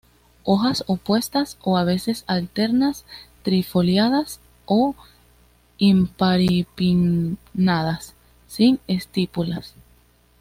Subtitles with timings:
[0.45, 3.05] Hojas opuestas o a veces alternas,
[3.43, 4.95] trifoliadas o
[5.77, 8.15] imparipinnadas,
[8.47, 9.75] sin estípulas.